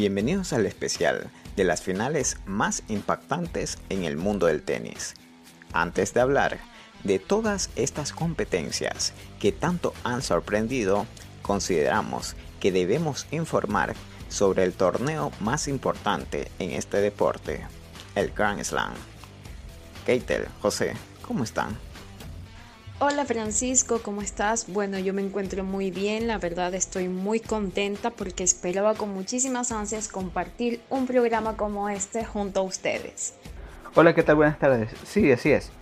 Bienvenidos 0.00 0.54
al 0.54 0.64
especial 0.64 1.30
de 1.56 1.64
las 1.64 1.82
finales 1.82 2.38
más 2.46 2.84
impactantes 2.88 3.76
en 3.90 4.04
el 4.04 4.16
mundo 4.16 4.46
del 4.46 4.62
tenis. 4.62 5.12
Antes 5.74 6.14
de 6.14 6.20
hablar 6.20 6.58
de 7.04 7.18
todas 7.18 7.68
estas 7.76 8.14
competencias 8.14 9.12
que 9.38 9.52
tanto 9.52 9.92
han 10.02 10.22
sorprendido, 10.22 11.04
consideramos 11.42 12.34
que 12.60 12.72
debemos 12.72 13.26
informar 13.30 13.94
sobre 14.30 14.64
el 14.64 14.72
torneo 14.72 15.32
más 15.38 15.68
importante 15.68 16.50
en 16.58 16.70
este 16.70 17.02
deporte, 17.02 17.66
el 18.14 18.30
Grand 18.30 18.64
Slam. 18.64 18.94
Keitel, 20.06 20.48
José, 20.62 20.94
¿cómo 21.20 21.44
están? 21.44 21.76
Hola 23.02 23.24
Francisco, 23.24 24.02
¿cómo 24.02 24.20
estás? 24.20 24.70
Bueno, 24.70 24.98
yo 24.98 25.14
me 25.14 25.22
encuentro 25.22 25.64
muy 25.64 25.90
bien, 25.90 26.26
la 26.26 26.36
verdad 26.36 26.74
estoy 26.74 27.08
muy 27.08 27.40
contenta 27.40 28.10
porque 28.10 28.44
esperaba 28.44 28.94
con 28.94 29.14
muchísimas 29.14 29.72
ansias 29.72 30.06
compartir 30.06 30.82
un 30.90 31.06
programa 31.06 31.56
como 31.56 31.88
este 31.88 32.26
junto 32.26 32.60
a 32.60 32.62
ustedes. 32.62 33.36
Hola, 33.94 34.14
¿qué 34.14 34.22
tal? 34.22 34.36
Buenas 34.36 34.58
tardes. 34.58 34.90
Sí, 35.06 35.32
así 35.32 35.50
es. 35.50 35.72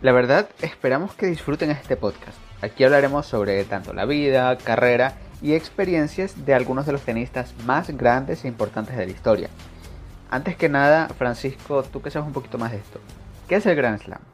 La 0.00 0.12
verdad, 0.12 0.48
esperamos 0.62 1.12
que 1.12 1.26
disfruten 1.26 1.70
este 1.70 1.98
podcast. 1.98 2.38
Aquí 2.62 2.82
hablaremos 2.82 3.26
sobre 3.26 3.62
tanto 3.64 3.92
la 3.92 4.06
vida, 4.06 4.56
carrera 4.56 5.18
y 5.42 5.52
experiencias 5.52 6.46
de 6.46 6.54
algunos 6.54 6.86
de 6.86 6.92
los 6.92 7.02
tenistas 7.02 7.52
más 7.66 7.90
grandes 7.90 8.42
e 8.46 8.48
importantes 8.48 8.96
de 8.96 9.04
la 9.04 9.12
historia. 9.12 9.50
Antes 10.30 10.56
que 10.56 10.70
nada, 10.70 11.08
Francisco, 11.08 11.82
tú 11.82 12.00
que 12.00 12.10
sabes 12.10 12.26
un 12.26 12.32
poquito 12.32 12.56
más 12.56 12.72
de 12.72 12.78
esto, 12.78 13.00
¿qué 13.48 13.56
es 13.56 13.66
el 13.66 13.76
Grand 13.76 14.00
Slam? 14.00 14.33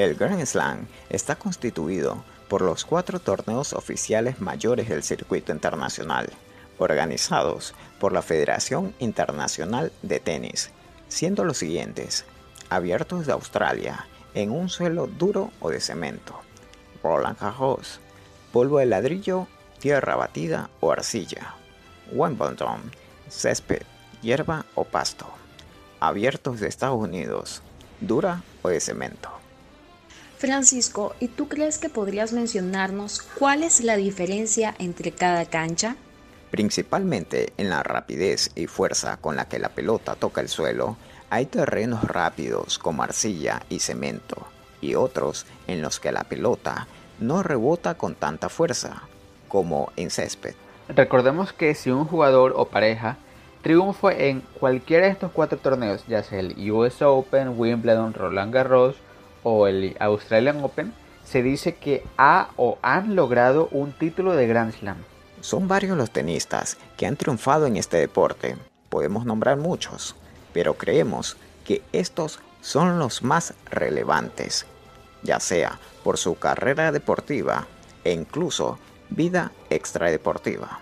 El 0.00 0.14
Grand 0.14 0.42
Slam 0.46 0.86
está 1.10 1.36
constituido 1.36 2.24
por 2.48 2.62
los 2.62 2.86
cuatro 2.86 3.20
torneos 3.20 3.74
oficiales 3.74 4.40
mayores 4.40 4.88
del 4.88 5.02
circuito 5.02 5.52
internacional, 5.52 6.30
organizados 6.78 7.74
por 7.98 8.14
la 8.14 8.22
Federación 8.22 8.94
Internacional 8.98 9.92
de 10.00 10.18
Tenis, 10.18 10.70
siendo 11.08 11.44
los 11.44 11.58
siguientes, 11.58 12.24
abiertos 12.70 13.26
de 13.26 13.34
Australia, 13.34 14.06
en 14.32 14.52
un 14.52 14.70
suelo 14.70 15.06
duro 15.06 15.50
o 15.60 15.68
de 15.68 15.82
cemento, 15.82 16.40
Roland 17.02 17.38
Garros, 17.38 18.00
polvo 18.54 18.78
de 18.78 18.86
ladrillo, 18.86 19.48
tierra 19.80 20.16
batida 20.16 20.70
o 20.80 20.92
arcilla, 20.92 21.56
Wimbledon, 22.10 22.90
césped, 23.28 23.82
hierba 24.22 24.64
o 24.74 24.84
pasto, 24.84 25.26
abiertos 26.00 26.58
de 26.58 26.68
Estados 26.68 26.98
Unidos, 26.98 27.60
dura 28.00 28.42
o 28.62 28.70
de 28.70 28.80
cemento. 28.80 29.39
Francisco, 30.40 31.14
¿y 31.20 31.28
tú 31.28 31.48
crees 31.48 31.76
que 31.76 31.90
podrías 31.90 32.32
mencionarnos 32.32 33.20
cuál 33.20 33.62
es 33.62 33.82
la 33.82 33.96
diferencia 33.96 34.74
entre 34.78 35.12
cada 35.12 35.44
cancha? 35.44 35.96
Principalmente 36.50 37.52
en 37.58 37.68
la 37.68 37.82
rapidez 37.82 38.50
y 38.54 38.66
fuerza 38.66 39.18
con 39.18 39.36
la 39.36 39.48
que 39.48 39.58
la 39.58 39.68
pelota 39.68 40.14
toca 40.14 40.40
el 40.40 40.48
suelo, 40.48 40.96
hay 41.28 41.44
terrenos 41.44 42.04
rápidos 42.04 42.78
como 42.78 43.02
arcilla 43.02 43.60
y 43.68 43.80
cemento, 43.80 44.46
y 44.80 44.94
otros 44.94 45.44
en 45.66 45.82
los 45.82 46.00
que 46.00 46.10
la 46.10 46.24
pelota 46.24 46.86
no 47.18 47.42
rebota 47.42 47.98
con 47.98 48.14
tanta 48.14 48.48
fuerza, 48.48 49.02
como 49.46 49.92
en 49.96 50.08
césped. 50.08 50.54
Recordemos 50.88 51.52
que 51.52 51.74
si 51.74 51.90
un 51.90 52.06
jugador 52.06 52.54
o 52.56 52.64
pareja 52.64 53.18
triunfa 53.60 54.12
en 54.14 54.40
cualquiera 54.58 55.04
de 55.04 55.12
estos 55.12 55.32
cuatro 55.32 55.58
torneos, 55.58 56.02
ya 56.08 56.22
sea 56.22 56.40
el 56.40 56.70
US 56.70 57.02
Open, 57.02 57.58
Wimbledon, 57.58 58.14
Roland 58.14 58.54
Garros, 58.54 58.96
o 59.42 59.66
el 59.66 59.96
Australian 60.00 60.62
Open, 60.62 60.92
se 61.24 61.42
dice 61.42 61.76
que 61.76 62.04
ha 62.18 62.50
o 62.56 62.78
han 62.82 63.14
logrado 63.14 63.68
un 63.70 63.92
título 63.92 64.34
de 64.34 64.46
Grand 64.46 64.72
Slam. 64.72 64.96
Son 65.40 65.68
varios 65.68 65.96
los 65.96 66.10
tenistas 66.10 66.76
que 66.96 67.06
han 67.06 67.16
triunfado 67.16 67.66
en 67.66 67.76
este 67.76 67.96
deporte. 67.96 68.56
Podemos 68.88 69.24
nombrar 69.24 69.56
muchos, 69.56 70.16
pero 70.52 70.74
creemos 70.74 71.36
que 71.64 71.82
estos 71.92 72.40
son 72.60 72.98
los 72.98 73.22
más 73.22 73.54
relevantes, 73.70 74.66
ya 75.22 75.40
sea 75.40 75.78
por 76.02 76.18
su 76.18 76.34
carrera 76.34 76.92
deportiva 76.92 77.66
e 78.04 78.12
incluso 78.12 78.78
vida 79.08 79.52
extradeportiva. 79.70 80.80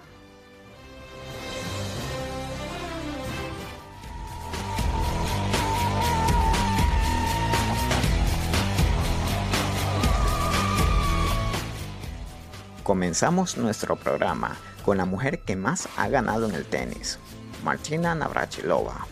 Comenzamos 12.89 13.59
nuestro 13.59 13.97
programa 13.97 14.57
con 14.83 14.97
la 14.97 15.05
mujer 15.05 15.41
que 15.41 15.57
más 15.57 15.91
ha 15.99 16.09
ganado 16.09 16.49
en 16.49 16.55
el 16.55 16.65
tenis, 16.65 17.19
Martina 17.63 18.15
Navratilova. 18.15 19.07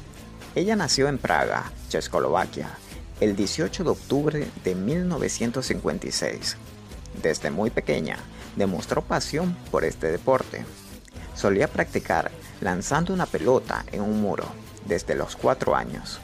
Ella 0.54 0.76
nació 0.76 1.08
en 1.08 1.18
Praga, 1.18 1.70
Checoslovaquia, 1.90 2.70
el 3.20 3.36
18 3.36 3.84
de 3.84 3.90
octubre 3.90 4.48
de 4.64 4.74
1956. 4.74 6.56
Desde 7.22 7.50
muy 7.50 7.68
pequeña, 7.68 8.16
demostró 8.56 9.02
pasión 9.02 9.54
por 9.70 9.84
este 9.84 10.10
deporte. 10.10 10.64
Solía 11.34 11.68
practicar 11.68 12.30
lanzando 12.62 13.12
una 13.12 13.26
pelota 13.26 13.84
en 13.92 14.00
un 14.00 14.22
muro 14.22 14.46
desde 14.86 15.14
los 15.14 15.36
4 15.36 15.76
años. 15.76 16.18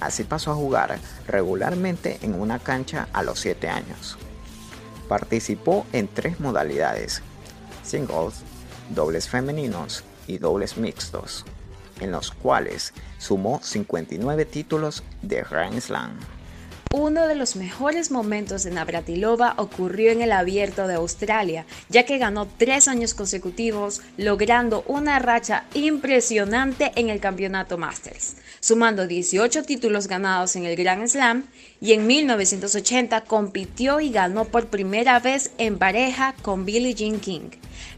Así 0.00 0.24
pasó 0.24 0.50
a 0.50 0.56
jugar 0.56 0.98
regularmente 1.28 2.18
en 2.22 2.34
una 2.34 2.58
cancha 2.58 3.06
a 3.12 3.22
los 3.22 3.38
7 3.38 3.68
años. 3.68 4.18
Participó 5.08 5.86
en 5.92 6.08
tres 6.08 6.40
modalidades, 6.40 7.22
singles, 7.82 8.42
dobles 8.90 9.28
femeninos 9.28 10.04
y 10.26 10.38
dobles 10.38 10.76
mixtos, 10.76 11.44
en 12.00 12.10
los 12.10 12.30
cuales 12.30 12.92
sumó 13.18 13.60
59 13.62 14.44
títulos 14.44 15.02
de 15.22 15.42
Grand 15.42 15.80
Slam. 15.80 16.18
Uno 16.92 17.26
de 17.26 17.34
los 17.34 17.56
mejores 17.56 18.10
momentos 18.10 18.62
de 18.62 18.70
Navratilova 18.70 19.54
ocurrió 19.58 20.12
en 20.12 20.22
el 20.22 20.30
Abierto 20.30 20.86
de 20.86 20.94
Australia, 20.94 21.66
ya 21.88 22.06
que 22.06 22.18
ganó 22.18 22.46
tres 22.46 22.86
años 22.86 23.12
consecutivos, 23.12 24.02
logrando 24.16 24.84
una 24.86 25.18
racha 25.18 25.64
impresionante 25.74 26.92
en 26.94 27.10
el 27.10 27.18
campeonato 27.18 27.76
Masters, 27.76 28.36
sumando 28.60 29.06
18 29.06 29.64
títulos 29.64 30.06
ganados 30.06 30.54
en 30.54 30.64
el 30.64 30.76
Grand 30.76 31.06
Slam 31.08 31.44
y 31.80 31.92
en 31.92 32.06
1980 32.06 33.22
compitió 33.22 34.00
y 34.00 34.10
ganó 34.10 34.44
por 34.44 34.68
primera 34.68 35.18
vez 35.18 35.50
en 35.58 35.78
pareja 35.78 36.34
con 36.40 36.64
Billie 36.64 36.94
Jean 36.94 37.18
King, 37.18 37.50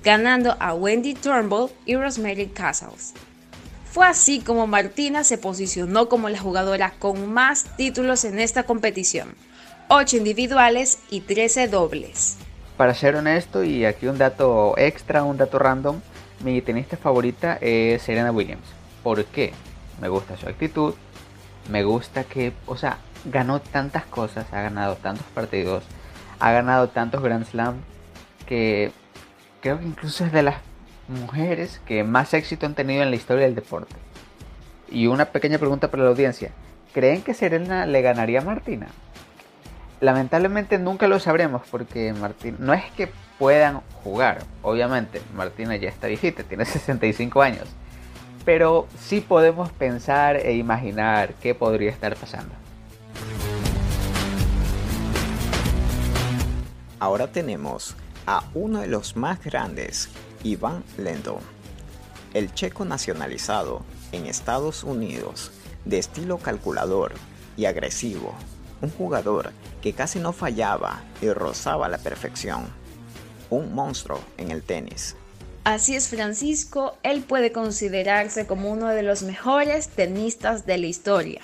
ganando 0.03 0.57
a 0.59 0.75
Wendy 0.75 1.15
Turnbull 1.15 1.71
y 1.85 1.95
Rosemary 1.95 2.47
Castles. 2.47 3.13
Fue 3.99 4.07
así 4.07 4.39
como 4.39 4.69
Martina 4.69 5.25
se 5.25 5.39
posicionó 5.39 6.09
como 6.09 6.29
la 6.29 6.39
jugadora 6.39 6.93
con 7.01 7.33
más 7.33 7.65
títulos 7.77 8.25
en 8.25 8.39
esta 8.39 8.63
competición, 8.63 9.35
8 9.89 10.19
individuales 10.19 11.01
y 11.11 11.23
13 11.23 11.67
dobles. 11.67 12.37
Para 12.77 12.95
ser 12.95 13.17
honesto, 13.17 13.65
y 13.65 13.85
aquí 13.85 14.07
un 14.07 14.17
dato 14.17 14.79
extra, 14.79 15.25
un 15.25 15.37
dato 15.37 15.59
random, 15.59 16.01
mi 16.45 16.63
tenista 16.63 16.97
favorita 16.97 17.59
es 17.61 18.03
Serena 18.03 18.31
Williams. 18.31 18.69
¿Por 19.03 19.25
qué? 19.25 19.53
Me 20.01 20.09
gusta 20.09 20.37
su 20.37 20.49
actitud, 20.49 20.95
me 21.69 21.83
gusta 21.83 22.23
que, 22.23 22.53
o 22.67 22.77
sea, 22.77 22.99
ganó 23.25 23.61
tantas 23.61 24.05
cosas, 24.05 24.47
ha 24.53 24.63
ganado 24.63 24.95
tantos 24.95 25.27
partidos, 25.35 25.83
ha 26.39 26.53
ganado 26.53 26.89
tantos 26.89 27.21
Grand 27.21 27.45
Slam, 27.45 27.81
que 28.47 28.93
creo 29.61 29.81
que 29.81 29.87
incluso 29.87 30.25
es 30.25 30.31
de 30.31 30.45
las 30.45 30.68
mujeres 31.09 31.81
que 31.87 32.05
más 32.05 32.35
éxito 32.35 32.67
han 32.67 32.75
tenido 32.75 33.03
en 33.03 33.11
la 33.11 33.17
historia 33.17 33.45
del 33.45 33.55
deporte. 33.55 33.95
Y 34.91 35.07
una 35.07 35.27
pequeña 35.27 35.59
pregunta 35.59 35.91
para 35.91 36.05
la 36.05 36.11
audiencia. 36.11 36.51
¿Creen 36.93 37.23
que 37.23 37.35
Serena 37.35 37.87
le 37.87 38.03
ganaría 38.03 38.41
a 38.41 38.45
Martina? 38.45 38.89
Lamentablemente 40.01 40.79
nunca 40.79 41.09
lo 41.09 41.19
sabremos 41.19 41.63
porque 41.71 42.13
Martina 42.13 42.57
no 42.61 42.73
es 42.73 42.85
que 42.93 43.11
puedan 43.39 43.81
jugar, 44.03 44.45
obviamente, 44.63 45.21
Martina 45.35 45.77
ya 45.77 45.89
está 45.89 46.07
viejita, 46.07 46.45
tiene 46.45 46.65
65 46.67 47.43
años, 47.43 47.69
pero 48.45 48.87
sí 48.99 49.21
podemos 49.21 49.71
pensar 49.73 50.37
e 50.37 50.55
imaginar 50.55 51.35
qué 51.35 51.55
podría 51.55 51.91
estar 51.91 52.17
pasando. 52.17 52.55
Ahora 57.01 57.29
tenemos 57.29 57.95
a 58.27 58.45
uno 58.55 58.81
de 58.81 58.89
los 58.89 59.17
más 59.17 59.43
grandes 59.43 60.11
Iván 60.45 60.85
Lendl, 60.97 61.39
el 62.35 62.53
checo 62.55 62.85
nacionalizado 62.85 63.83
en 64.13 64.27
Estados 64.27 64.85
Unidos, 64.85 65.51
de 65.85 65.99
estilo 65.99 66.39
calculador 66.39 67.15
y 67.57 67.65
agresivo, 67.65 68.35
un 68.81 68.91
jugador 68.91 69.53
que 69.83 69.93
casi 69.93 70.19
no 70.19 70.33
fallaba 70.33 71.03
y 71.21 71.31
rozaba 71.31 71.89
la 71.89 71.99
perfección, 71.99 72.67
un 73.51 73.75
monstruo 73.75 74.21
en 74.37 74.51
el 74.51 74.63
tenis. 74.63 75.17
Así 75.65 75.97
es 75.97 76.09
Francisco, 76.09 76.97
él 77.03 77.23
puede 77.23 77.53
considerarse 77.53 78.47
como 78.47 78.71
uno 78.71 78.89
de 78.89 79.03
los 79.03 79.23
mejores 79.23 79.89
tenistas 79.89 80.65
de 80.65 80.79
la 80.79 80.87
historia. 80.87 81.43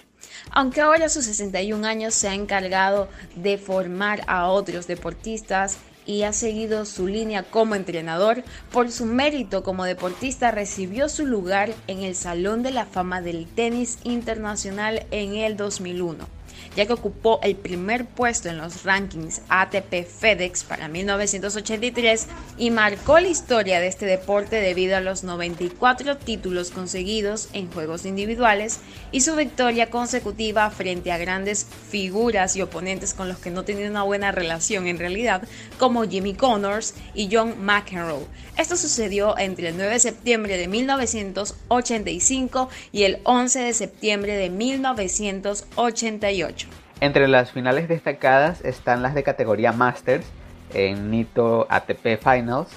Aunque 0.50 0.80
ahora 0.80 1.06
a 1.06 1.08
sus 1.08 1.24
61 1.26 1.86
años 1.86 2.14
se 2.14 2.28
ha 2.28 2.34
encargado 2.34 3.08
de 3.36 3.58
formar 3.58 4.22
a 4.26 4.46
otros 4.48 4.86
deportistas 4.86 5.78
y 6.06 6.22
ha 6.22 6.32
seguido 6.32 6.84
su 6.84 7.06
línea 7.06 7.42
como 7.42 7.74
entrenador, 7.74 8.44
por 8.70 8.90
su 8.90 9.06
mérito 9.06 9.62
como 9.62 9.84
deportista 9.84 10.50
recibió 10.50 11.08
su 11.08 11.26
lugar 11.26 11.74
en 11.86 12.02
el 12.02 12.14
Salón 12.14 12.62
de 12.62 12.70
la 12.70 12.86
Fama 12.86 13.20
del 13.20 13.46
Tenis 13.46 13.98
Internacional 14.04 15.06
en 15.10 15.36
el 15.36 15.56
2001 15.56 16.33
ya 16.76 16.86
que 16.86 16.92
ocupó 16.92 17.40
el 17.42 17.56
primer 17.56 18.06
puesto 18.06 18.48
en 18.48 18.58
los 18.58 18.84
rankings 18.84 19.42
ATP 19.48 20.06
FedEx 20.06 20.64
para 20.64 20.88
1983 20.88 22.26
y 22.58 22.70
marcó 22.70 23.18
la 23.18 23.28
historia 23.28 23.80
de 23.80 23.88
este 23.88 24.06
deporte 24.06 24.56
debido 24.56 24.96
a 24.96 25.00
los 25.00 25.24
94 25.24 26.16
títulos 26.16 26.70
conseguidos 26.70 27.48
en 27.52 27.70
juegos 27.70 28.06
individuales 28.06 28.80
y 29.12 29.20
su 29.20 29.36
victoria 29.36 29.90
consecutiva 29.90 30.70
frente 30.70 31.12
a 31.12 31.18
grandes 31.18 31.66
figuras 31.90 32.56
y 32.56 32.62
oponentes 32.62 33.12
con 33.14 33.28
los 33.28 33.38
que 33.38 33.50
no 33.50 33.64
tenía 33.64 33.88
una 33.88 34.02
buena 34.02 34.32
relación 34.32 34.86
en 34.86 34.98
realidad, 34.98 35.42
como 35.78 36.04
Jimmy 36.04 36.34
Connors 36.34 36.94
y 37.14 37.30
John 37.30 37.64
McEnroe. 37.64 38.26
Esto 38.56 38.76
sucedió 38.76 39.36
entre 39.38 39.70
el 39.70 39.76
9 39.76 39.94
de 39.94 39.98
septiembre 39.98 40.56
de 40.56 40.68
1985 40.68 42.68
y 42.92 43.02
el 43.02 43.18
11 43.24 43.58
de 43.60 43.74
septiembre 43.74 44.36
de 44.36 44.50
1988. 44.50 46.63
Entre 47.00 47.28
las 47.28 47.50
finales 47.52 47.88
destacadas 47.88 48.64
están 48.64 49.02
las 49.02 49.14
de 49.14 49.22
categoría 49.22 49.72
Masters 49.72 50.26
en 50.72 51.10
Nito 51.10 51.66
ATP 51.68 52.18
Finals, 52.22 52.68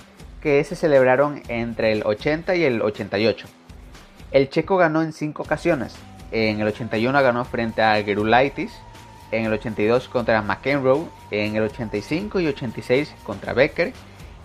que 0.42 0.64
se 0.64 0.76
celebraron 0.76 1.42
entre 1.48 1.92
el 1.92 2.04
80 2.06 2.56
y 2.56 2.64
el 2.64 2.82
88. 2.82 3.48
El 4.32 4.50
checo 4.50 4.78
ganó 4.78 5.02
en 5.02 5.14
cinco 5.14 5.44
ocasiones. 5.44 5.96
En 6.32 6.60
el 6.60 6.68
81 6.68 7.22
ganó 7.22 7.46
frente 7.46 7.82
a 7.82 8.04
Gerulaitis, 8.04 8.72
en 9.32 9.46
el 9.46 9.54
82 9.54 10.10
contra 10.10 10.42
McEnroe, 10.42 11.06
en 11.32 11.56
el 11.56 11.64
85 11.64 12.40
y 12.40 12.48
86 12.48 13.14
contra 13.24 13.54
Becker 13.54 13.94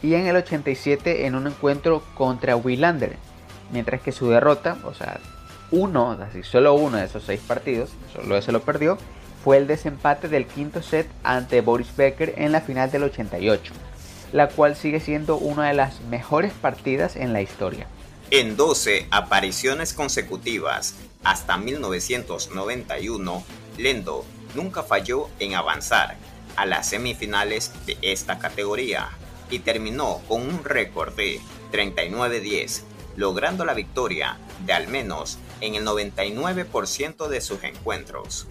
y 0.03 0.15
en 0.15 0.27
el 0.27 0.37
87 0.37 1.27
en 1.27 1.35
un 1.35 1.47
encuentro 1.47 2.03
contra 2.15 2.57
Wilander. 2.57 3.17
Mientras 3.73 4.01
que 4.03 4.13
su 4.13 4.29
derrota, 4.29 4.77
o 4.85 4.95
sea, 4.95 5.19
uno, 5.71 6.13
así 6.13 6.43
solo 6.43 6.75
uno 6.75 6.99
de 6.99 7.07
esos 7.07 7.25
seis 7.25 7.41
partidos, 7.41 7.91
solo 8.13 8.37
ese 8.37 8.53
lo 8.53 8.61
perdió, 8.61 8.99
fue 9.43 9.57
el 9.57 9.67
desempate 9.67 10.29
del 10.29 10.47
quinto 10.47 10.83
set 10.83 11.09
ante 11.25 11.61
Boris 11.61 11.97
Becker 11.97 12.35
en 12.37 12.53
la 12.53 12.61
final 12.61 12.91
del 12.91 13.05
88, 13.05 13.73
la 14.33 14.49
cual 14.49 14.77
sigue 14.77 15.01
siendo 15.01 15.37
una 15.37 15.69
de 15.69 15.75
las 15.75 16.01
mejores 16.03 16.53
partidas 16.53 17.17
en 17.17 17.33
la 17.33 17.43
historia. 17.43 17.87
En 18.31 18.57
12 18.57 19.09
apariciones 19.11 19.93
consecutivas 19.93 20.95
hasta 21.25 21.59
1991, 21.59 23.45
Lendo 23.79 24.25
nunca 24.55 24.83
falló 24.83 25.29
en 25.39 25.55
avanzar 25.55 26.17
a 26.57 26.67
las 26.67 26.89
semifinales 26.89 27.73
de 27.87 27.97
esta 28.03 28.39
categoría 28.39 29.09
y 29.51 29.61
terminó 29.61 30.21
con 30.29 30.43
un 30.43 30.65
récord 30.65 31.15
de 31.15 31.41
39-10, 31.73 32.83
logrando 33.17 33.65
la 33.65 33.75
victoria 33.75 34.39
de 34.65 34.73
al 34.73 34.89
menos 34.89 35.39
en 35.61 35.75
el 35.75 35.87
99% 35.87 37.29
de 37.29 37.41
sus 37.41 37.63
encuentros. 37.65 38.47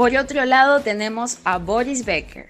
Por 0.00 0.16
otro 0.16 0.46
lado 0.46 0.80
tenemos 0.80 1.40
a 1.44 1.58
Boris 1.58 2.06
Becker, 2.06 2.46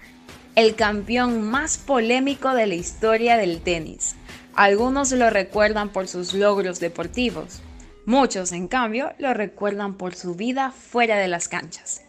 el 0.55 0.73
campeón 0.75 1.41
más 1.41 1.77
polémico 1.77 2.53
de 2.53 2.65
la 2.65 2.75
historia 2.75 3.35
del 3.35 3.59
tenis. 3.59 4.15
Algunos 4.55 5.11
lo 5.11 5.29
recuerdan 5.29 5.89
por 5.89 6.07
sus 6.07 6.33
logros 6.33 6.79
deportivos, 6.79 7.61
muchos 8.05 8.53
en 8.53 8.69
cambio 8.69 9.11
lo 9.17 9.33
recuerdan 9.33 9.95
por 9.95 10.15
su 10.15 10.35
vida 10.35 10.71
fuera 10.71 11.17
de 11.17 11.27
las 11.27 11.49
canchas. 11.49 12.03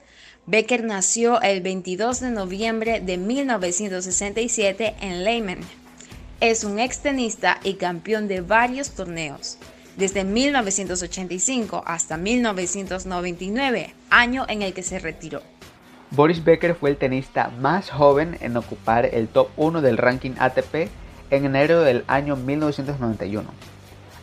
Becker 0.47 0.85
nació 0.85 1.43
el 1.43 1.61
22 1.61 2.21
de 2.21 2.31
noviembre 2.31 3.01
de 3.01 3.19
1967 3.19 4.95
en 5.01 5.25
Leymen. 5.25 5.59
Es 6.39 6.63
un 6.63 6.79
extenista 6.79 7.59
y 7.65 7.75
campeón 7.75 8.29
de 8.29 8.43
varios 8.43 8.91
torneos 8.91 9.59
desde 9.97 10.25
1985 10.25 11.83
hasta 11.87 12.17
1999, 12.17 13.95
año 14.11 14.45
en 14.49 14.63
el 14.63 14.73
que 14.73 14.83
se 14.83 14.99
retiró. 14.99 15.43
Boris 16.11 16.45
Becker 16.45 16.75
fue 16.75 16.91
el 16.91 16.97
tenista 16.97 17.49
más 17.61 17.91
joven 17.91 18.37
en 18.41 18.57
ocupar 18.57 19.07
el 19.07 19.29
top 19.29 19.49
1 19.57 19.81
del 19.81 19.97
ranking 19.97 20.33
ATP 20.39 20.91
en 21.31 21.47
enero 21.47 21.81
del 21.83 22.05
año 22.07 22.37
1991. 22.37 23.49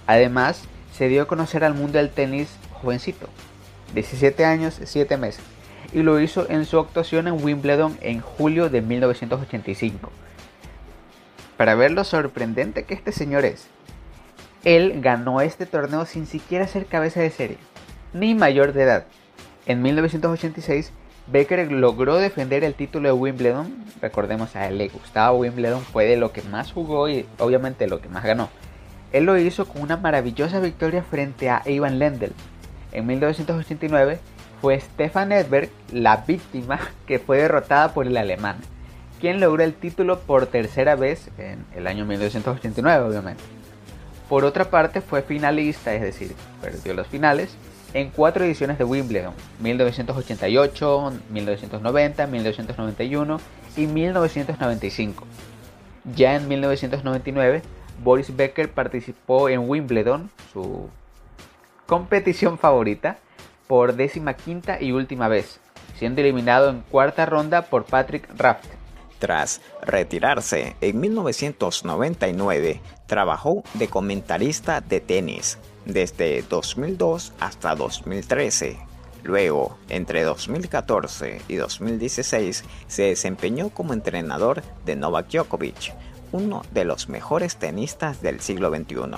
Además, 0.06 0.62
se 0.96 1.08
dio 1.08 1.24
a 1.24 1.28
conocer 1.28 1.64
al 1.64 1.74
mundo 1.74 1.98
del 1.98 2.12
tenis 2.12 2.50
jovencito, 2.82 3.28
17 3.96 4.46
años, 4.46 4.80
7 4.84 5.18
meses, 5.18 5.42
y 5.94 6.04
lo 6.04 6.20
hizo 6.20 6.50
en 6.50 6.66
su 6.66 6.78
actuación 6.78 7.28
en 7.28 7.44
Wimbledon 7.44 7.98
en 8.02 8.22
julio 8.22 8.70
de 8.70 8.82
1985. 8.82 10.12
Para 11.58 11.76
ver 11.76 11.92
lo 11.92 12.04
sorprendente 12.04 12.84
que 12.84 12.94
este 12.94 13.12
señor 13.12 13.46
es, 13.46 13.68
él 14.64 15.00
ganó 15.02 15.42
este 15.42 15.66
torneo 15.66 16.06
sin 16.06 16.26
siquiera 16.26 16.68
ser 16.68 16.86
cabeza 16.86 17.22
de 17.22 17.30
serie, 17.30 17.58
ni 18.14 18.36
mayor 18.36 18.74
de 18.74 18.84
edad. 18.84 19.06
En 19.66 19.82
1986, 19.82 20.92
Becker 21.28 21.72
logró 21.72 22.18
defender 22.18 22.64
el 22.64 22.74
título 22.74 23.10
de 23.10 23.14
Wimbledon. 23.14 23.86
Recordemos 24.02 24.56
a 24.56 24.68
él 24.68 24.80
le 24.80 24.90
gustaba 24.90 25.32
Wimbledon, 25.32 25.82
fue 25.82 26.06
de 26.06 26.18
lo 26.18 26.32
que 26.34 26.42
más 26.42 26.72
jugó 26.72 27.08
y 27.08 27.26
obviamente 27.38 27.88
lo 27.88 28.02
que 28.02 28.10
más 28.10 28.24
ganó. 28.24 28.50
Él 29.14 29.26
lo 29.26 29.38
hizo 29.38 29.66
con 29.66 29.82
una 29.82 29.98
maravillosa 29.98 30.60
victoria 30.60 31.04
frente 31.04 31.50
a 31.50 31.62
Ivan 31.66 32.00
Lendl. 32.00 32.34
En 32.92 33.06
1989 33.06 34.20
fue 34.62 34.80
Stefan 34.80 35.32
Edberg 35.32 35.70
la 35.92 36.18
víctima 36.18 36.80
que 37.08 37.20
fue 37.20 37.38
derrotada 37.38 37.94
por 37.94 38.08
el 38.08 38.18
alemán, 38.18 38.58
quien 39.22 39.40
logró 39.40 39.64
el 39.64 39.74
título 39.74 40.20
por 40.20 40.48
tercera 40.48 40.96
vez 40.96 41.30
en 41.38 41.66
el 41.76 41.88
año 41.88 42.06
1989 42.06 43.06
obviamente. 43.06 43.59
Por 44.30 44.46
otra 44.46 44.70
parte, 44.70 45.02
fue 45.02 45.24
finalista, 45.24 45.94
es 45.94 46.02
decir, 46.02 46.36
perdió 46.62 46.94
los 46.94 47.08
finales, 47.08 47.58
en 47.96 48.12
cuatro 48.12 48.46
ediciones 48.46 48.78
de 48.78 48.84
Wimbledon, 48.84 49.34
1988, 49.60 51.14
1990, 51.32 52.28
1991 52.28 53.40
y 53.76 53.88
1995. 53.88 55.26
Ya 56.16 56.36
en 56.36 56.48
1999, 56.48 57.64
Boris 58.04 58.36
Becker 58.36 58.72
participó 58.72 59.50
en 59.50 59.68
Wimbledon, 59.68 60.30
su 60.54 60.90
competición 61.88 62.60
favorita, 62.60 63.18
por 63.68 63.96
décima 63.96 64.36
quinta 64.36 64.80
y 64.80 64.92
última 64.92 65.28
vez, 65.28 65.60
siendo 65.98 66.22
eliminado 66.22 66.70
en 66.70 66.82
cuarta 66.82 67.26
ronda 67.26 67.64
por 67.64 67.86
Patrick 67.86 68.30
Raft. 68.38 68.79
Tras 69.20 69.60
retirarse 69.82 70.76
en 70.80 71.00
1999, 71.00 72.82
trabajó 73.06 73.64
de 73.74 73.90
comentarista 73.90 74.80
de 74.80 75.02
tenis 75.02 75.58
desde 75.86 76.42
2002 76.44 77.34
hasta 77.40 77.76
2013. 77.76 78.78
Luego, 79.24 79.78
entre 79.90 80.24
2014 80.24 81.42
y 81.50 81.56
2016, 81.56 82.64
se 82.88 83.04
desempeñó 83.04 83.70
como 83.70 83.94
entrenador 83.94 84.64
de 84.86 84.96
Novak 84.96 85.30
Djokovic, 85.30 85.94
uno 86.32 86.62
de 86.72 86.86
los 86.86 87.10
mejores 87.10 87.58
tenistas 87.58 88.22
del 88.22 88.40
siglo 88.40 88.74
XXI. 88.74 89.18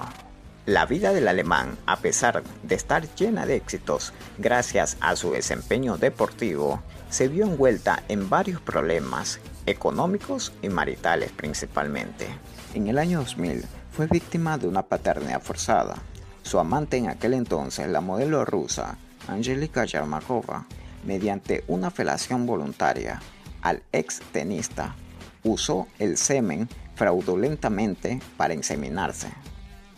La 0.65 0.85
vida 0.85 1.11
del 1.11 1.27
alemán, 1.27 1.77
a 1.85 1.97
pesar 1.97 2.43
de 2.63 2.75
estar 2.75 3.03
llena 3.15 3.45
de 3.45 3.55
éxitos 3.55 4.13
gracias 4.37 4.97
a 5.01 5.15
su 5.15 5.31
desempeño 5.31 5.97
deportivo, 5.97 6.81
se 7.09 7.27
vio 7.27 7.45
envuelta 7.45 8.03
en 8.07 8.29
varios 8.29 8.61
problemas 8.61 9.39
económicos 9.65 10.53
y 10.61 10.69
maritales 10.69 11.31
principalmente. 11.31 12.27
En 12.73 12.87
el 12.87 12.97
año 12.97 13.19
2000 13.19 13.63
fue 13.91 14.07
víctima 14.07 14.57
de 14.57 14.67
una 14.67 14.83
paternidad 14.83 15.41
forzada. 15.41 15.95
Su 16.43 16.59
amante 16.59 16.97
en 16.97 17.09
aquel 17.09 17.33
entonces, 17.33 17.87
la 17.89 18.01
modelo 18.01 18.45
rusa 18.45 18.97
Angelika 19.27 19.85
Yarmakova, 19.85 20.65
mediante 21.05 21.63
una 21.67 21.91
felación 21.91 22.45
voluntaria 22.45 23.21
al 23.61 23.83
ex 23.91 24.21
tenista, 24.31 24.95
usó 25.43 25.87
el 25.99 26.17
semen 26.17 26.67
fraudulentamente 26.95 28.19
para 28.37 28.53
inseminarse 28.53 29.31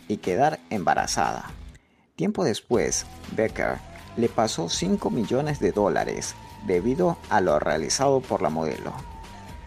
y 0.08 0.18
quedar 0.18 0.60
embarazada. 0.70 1.50
Tiempo 2.16 2.44
después, 2.44 3.06
Becker 3.34 3.78
le 4.16 4.28
pasó 4.28 4.68
5 4.68 5.10
millones 5.10 5.58
de 5.60 5.72
dólares 5.72 6.34
debido 6.66 7.18
a 7.30 7.40
lo 7.40 7.58
realizado 7.58 8.20
por 8.20 8.40
la 8.40 8.50
modelo. 8.50 8.92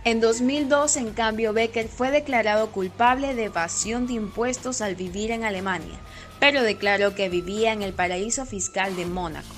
En 0.08 0.22
2002, 0.22 0.96
en 0.96 1.12
cambio, 1.12 1.52
Becker 1.52 1.90
fue 1.90 2.12
declarado 2.12 2.72
culpable 2.72 3.36
de 3.36 3.44
evasión 3.44 4.08
de 4.08 4.14
impuestos 4.14 4.80
al 4.80 4.96
vivir 4.96 5.32
en 5.32 5.44
Alemania, 5.44 6.00
pero 6.40 6.64
declaró 6.64 7.14
que 7.14 7.28
vivía 7.28 7.74
en 7.74 7.82
el 7.82 7.92
paraíso 7.92 8.46
fiscal 8.46 8.96
de 8.96 9.06
Mónaco. 9.06 9.54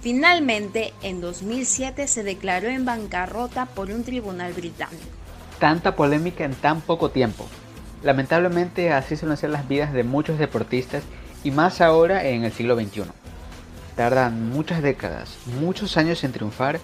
Finalmente, 0.00 0.92
en 1.02 1.20
2007 1.20 2.08
se 2.08 2.24
declaró 2.24 2.66
en 2.66 2.84
bancarrota 2.84 3.66
por 3.66 3.92
un 3.92 4.02
tribunal 4.02 4.52
británico. 4.54 5.04
Tanta 5.60 5.94
polémica 5.94 6.44
en 6.44 6.56
tan 6.56 6.80
poco 6.80 7.12
tiempo. 7.12 7.46
Lamentablemente 8.02 8.92
así 8.92 9.16
suelen 9.16 9.36
ser 9.36 9.50
las 9.50 9.68
vidas 9.68 9.92
de 9.92 10.02
muchos 10.02 10.36
deportistas 10.36 11.04
y 11.44 11.52
más 11.52 11.80
ahora 11.80 12.26
en 12.26 12.42
el 12.42 12.50
siglo 12.50 12.74
XXI. 12.74 13.04
Tardan 13.94 14.50
muchas 14.50 14.82
décadas, 14.82 15.36
muchos 15.60 15.96
años 15.96 16.24
en 16.24 16.32
triunfar 16.32 16.80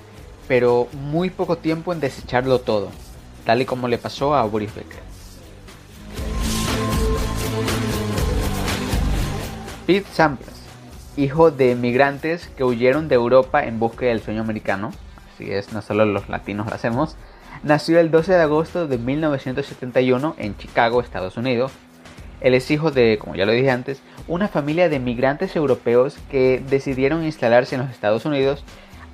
pero 0.49 0.89
muy 0.93 1.29
poco 1.31 1.59
tiempo 1.59 1.93
en 1.93 2.01
desecharlo 2.01 2.61
todo, 2.61 2.91
tal 3.49 3.63
y 3.63 3.65
como 3.65 3.89
le 3.89 3.97
pasó 3.97 4.35
a 4.35 4.43
Boris 4.43 4.75
Becker. 4.75 5.01
Pete 9.87 10.07
Sampras, 10.13 10.61
hijo 11.17 11.51
de 11.51 11.75
migrantes 11.75 12.49
que 12.59 12.63
huyeron 12.63 13.09
de 13.09 13.15
Europa 13.15 13.65
en 13.65 13.79
busca 13.79 14.05
del 14.05 14.21
sueño 14.21 14.43
americano, 14.43 14.93
así 15.33 15.51
es, 15.51 15.73
no 15.73 15.81
solo 15.81 16.05
los 16.05 16.29
latinos 16.29 16.67
lo 16.67 16.75
hacemos, 16.75 17.17
nació 17.63 17.99
el 18.01 18.11
12 18.11 18.35
de 18.35 18.43
agosto 18.43 18.87
de 18.87 18.99
1971 18.99 20.35
en 20.37 20.55
Chicago, 20.59 21.01
Estados 21.01 21.39
Unidos. 21.39 21.73
Él 22.43 22.53
es 22.53 22.71
hijo 22.71 22.91
de, 22.91 23.17
como 23.19 23.35
ya 23.35 23.47
lo 23.47 23.53
dije 23.53 23.71
antes, 23.71 24.03
una 24.27 24.49
familia 24.49 24.91
de 24.91 24.99
migrantes 24.99 25.57
europeos 25.57 26.19
que 26.31 26.63
decidieron 26.69 27.25
instalarse 27.25 27.77
en 27.77 27.81
los 27.81 27.91
Estados 27.93 28.27
Unidos 28.27 28.63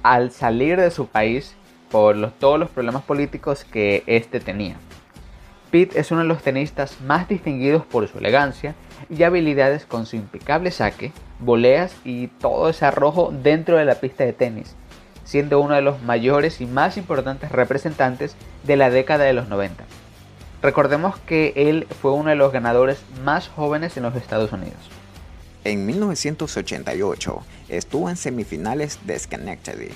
al 0.03 0.33
salir 0.33 0.81
de 0.81 0.91
su 0.91 1.07
país 1.07 1.55
por 1.95 2.33
todos 2.41 2.59
los 2.59 2.71
problemas 2.71 3.05
políticos 3.05 3.65
que 3.65 4.03
éste 4.09 4.41
tenía. 4.41 4.75
Pete 5.71 6.01
es 6.01 6.11
uno 6.11 6.23
de 6.23 6.27
los 6.27 6.43
tenistas 6.43 7.01
más 7.01 7.29
distinguidos 7.29 7.87
por 7.87 8.09
su 8.09 8.19
elegancia 8.19 8.75
y 9.09 9.23
habilidades 9.23 9.85
con 9.87 10.05
su 10.05 10.17
impecable 10.17 10.73
saque, 10.73 11.13
voleas 11.39 11.95
y 12.05 12.27
todo 12.27 12.69
ese 12.69 12.85
arrojo 12.85 13.33
dentro 13.33 13.77
de 13.77 13.85
la 13.85 13.95
pista 13.95 14.25
de 14.25 14.33
tenis, 14.33 14.75
siendo 15.23 15.61
uno 15.61 15.77
de 15.77 15.83
los 15.83 16.03
mayores 16.03 16.61
y 16.61 16.67
más 16.67 16.97
importantes 16.97 17.53
representantes 17.53 18.35
de 18.65 18.77
la 18.77 18.91
década 18.91 19.23
de 19.23 19.35
los 19.35 19.49
90. 19.49 19.85
Recordemos 20.63 21.17
que 21.21 21.53
él 21.55 21.87
fue 22.03 22.11
uno 22.11 22.31
de 22.31 22.37
los 22.37 22.53
ganadores 22.53 23.05
más 23.23 23.47
jóvenes 23.47 23.97
en 23.97 24.03
los 24.03 24.17
Estados 24.17 24.51
Unidos. 24.51 24.91
En 25.63 25.87
1988 25.87 27.41
estuvo 27.69 28.11
en 28.11 28.17
semifinales 28.17 28.99
de 29.07 29.17
Schenectady 29.17 29.93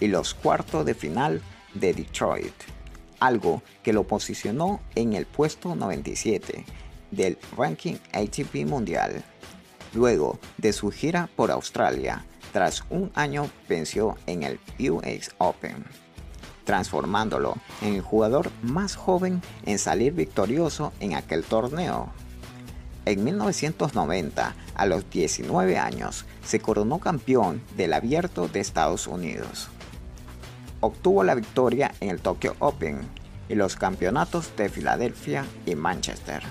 y 0.00 0.08
los 0.08 0.34
cuartos 0.34 0.84
de 0.84 0.94
final 0.94 1.42
de 1.74 1.94
Detroit, 1.94 2.54
algo 3.20 3.62
que 3.82 3.92
lo 3.92 4.04
posicionó 4.04 4.80
en 4.94 5.12
el 5.14 5.26
puesto 5.26 5.74
97 5.74 6.64
del 7.10 7.38
ranking 7.56 7.96
ATP 8.12 8.66
mundial. 8.66 9.24
Luego 9.94 10.38
de 10.58 10.72
su 10.72 10.90
gira 10.90 11.28
por 11.36 11.50
Australia, 11.50 12.24
tras 12.52 12.84
un 12.90 13.10
año 13.14 13.50
venció 13.68 14.16
en 14.26 14.42
el 14.42 14.60
US 14.90 15.30
Open, 15.38 15.84
transformándolo 16.64 17.56
en 17.82 17.94
el 17.94 18.00
jugador 18.02 18.50
más 18.62 18.96
joven 18.96 19.42
en 19.64 19.78
salir 19.78 20.12
victorioso 20.12 20.92
en 21.00 21.14
aquel 21.14 21.44
torneo. 21.44 22.12
En 23.04 23.22
1990, 23.22 24.54
a 24.74 24.86
los 24.86 25.08
19 25.10 25.78
años, 25.78 26.24
se 26.44 26.58
coronó 26.58 26.98
campeón 26.98 27.62
del 27.76 27.92
Abierto 27.92 28.48
de 28.48 28.60
Estados 28.60 29.06
Unidos. 29.06 29.68
Obtuvo 30.80 31.24
la 31.24 31.34
victoria 31.34 31.92
en 32.00 32.10
el 32.10 32.20
Tokyo 32.20 32.54
Open 32.58 33.00
y 33.48 33.54
los 33.54 33.76
campeonatos 33.76 34.54
de 34.56 34.68
Filadelfia 34.68 35.44
y 35.64 35.74
Manchester. 35.74 36.42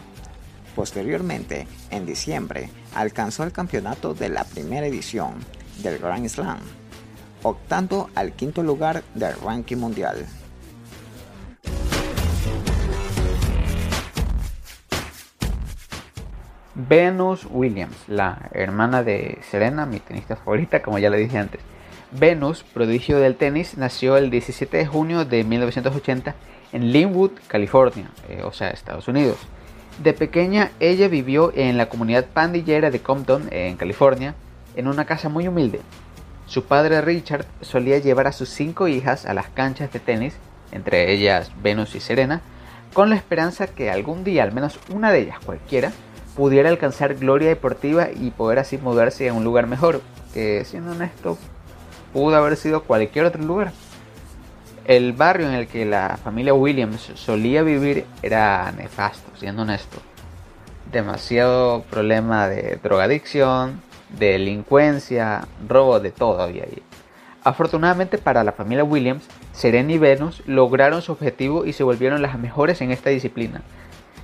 Posteriormente, 0.75 1.67
en 1.91 2.05
diciembre, 2.05 2.70
alcanzó 2.94 3.44
el 3.44 3.51
campeonato 3.51 4.13
de 4.13 4.29
la 4.29 4.44
primera 4.44 4.88
edición 4.88 5.36
del 5.84 6.00
Grand 6.00 6.27
Slam, 6.27 6.60
optando 7.44 8.10
al 8.15 8.34
quinto 8.34 8.63
lugar 8.63 9.03
del 9.13 9.36
ranking 9.39 9.77
mundial. 9.77 10.25
Venus 16.74 17.48
Williams, 17.50 17.96
la 18.08 18.50
hermana 18.51 19.01
de 19.01 19.39
Serena, 19.50 19.86
mi 19.86 20.00
tenista 20.00 20.36
favorita, 20.36 20.82
como 20.82 21.00
ya 21.00 21.10
le 21.10 21.17
dije 21.17 21.38
antes. 21.38 21.62
Venus, 22.12 22.63
prodigio 22.63 23.19
del 23.19 23.35
tenis, 23.35 23.77
nació 23.77 24.17
el 24.17 24.29
17 24.29 24.77
de 24.77 24.85
junio 24.85 25.25
de 25.25 25.43
1980 25.43 26.35
en 26.71 26.91
Linwood, 26.91 27.31
California, 27.47 28.09
eh, 28.29 28.41
o 28.43 28.51
sea, 28.51 28.69
Estados 28.69 29.07
Unidos. 29.07 29.38
De 30.03 30.13
pequeña, 30.13 30.71
ella 30.79 31.07
vivió 31.07 31.53
en 31.55 31.77
la 31.77 31.88
comunidad 31.88 32.25
pandillera 32.25 32.91
de 32.91 33.00
Compton, 33.00 33.47
en 33.51 33.77
California, 33.77 34.35
en 34.75 34.88
una 34.88 35.05
casa 35.05 35.29
muy 35.29 35.47
humilde. 35.47 35.79
Su 36.47 36.65
padre 36.65 37.01
Richard 37.01 37.45
solía 37.62 37.97
llevar 38.00 38.27
a 38.27 38.33
sus 38.33 38.50
cinco 38.50 38.88
hijas 38.88 39.25
a 39.25 39.33
las 39.33 39.47
canchas 39.47 39.91
de 39.93 40.00
tenis, 40.00 40.35
entre 40.71 41.12
ellas 41.13 41.51
Venus 41.63 41.95
y 41.95 42.00
Serena, 42.00 42.41
con 42.93 43.09
la 43.09 43.15
esperanza 43.15 43.67
que 43.67 43.89
algún 43.89 44.24
día, 44.24 44.43
al 44.43 44.53
menos 44.53 44.79
una 44.93 45.12
de 45.12 45.21
ellas 45.21 45.39
cualquiera, 45.43 45.91
pudiera 46.35 46.69
alcanzar 46.69 47.15
gloria 47.15 47.47
deportiva 47.47 48.09
y 48.13 48.31
poder 48.31 48.59
así 48.59 48.77
mudarse 48.77 49.29
a 49.29 49.33
un 49.33 49.43
lugar 49.43 49.67
mejor, 49.67 50.01
que 50.33 50.63
siendo 50.65 50.91
honesto, 50.91 51.38
pudo 52.15 52.38
haber 52.38 52.55
sido 52.55 52.84
cualquier 52.84 53.25
otro 53.25 53.43
lugar. 53.43 53.74
El 54.86 55.12
barrio 55.12 55.50
en 55.50 55.53
el 55.53 55.67
que 55.67 55.84
la 55.84 56.17
familia 56.24 56.53
Williams 56.53 57.12
solía 57.15 57.62
vivir 57.62 58.05
era 58.22 58.72
nefasto, 58.72 59.29
siendo 59.38 59.63
honesto. 59.63 59.98
Demasiado 60.89 61.81
problema 61.89 62.48
de 62.48 62.79
drogadicción, 62.81 63.81
delincuencia, 64.17 65.45
robo 65.67 66.00
de 66.00 66.12
todo 66.12 66.41
había 66.41 66.63
ahí. 66.63 66.81
Afortunadamente 67.43 68.17
para 68.17 68.45
la 68.45 68.53
familia 68.53 68.86
Williams, 68.86 69.25
Serena 69.51 69.91
y 69.91 69.98
Venus 69.98 70.41
lograron 70.45 71.01
su 71.01 71.12
objetivo 71.12 71.65
y 71.65 71.74
se 71.74 71.84
volvieron 71.84 72.22
las 72.22 72.39
mejores 72.39 72.79
en 72.79 72.91
esta 72.91 73.10
disciplina. 73.10 73.62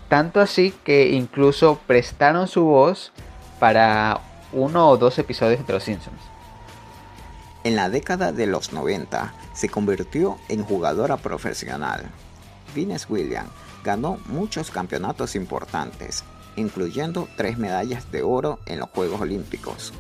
Tanto 0.08 0.40
así 0.40 0.74
que 0.86 1.10
incluso 1.10 1.82
prestaron 1.88 2.48
su 2.48 2.64
voz 2.64 3.12
para 3.60 4.22
uno 4.54 4.88
o 4.88 4.96
dos 4.96 5.20
episodios 5.20 5.68
de 5.68 5.74
Los 5.74 5.84
Simpsons. 5.84 6.22
En 7.64 7.76
la 7.76 7.90
década 7.90 8.32
de 8.32 8.48
los 8.48 8.74
90 8.74 9.34
se 9.54 9.70
convirtió 9.70 10.38
en 10.50 10.64
jugadora 10.64 11.18
profesional. 11.18 12.10
Venus 12.76 13.08
Williams 13.08 13.52
ganó 13.84 14.18
muchos 14.26 14.72
campeonatos 14.72 15.36
importantes, 15.36 16.24
incluyendo 16.56 17.28
tres 17.38 17.60
medallas 17.60 18.12
de 18.12 18.24
oro 18.24 18.60
en 18.66 18.80
los 18.80 18.90
Juegos 18.90 19.22
Olímpicos, 19.22 19.94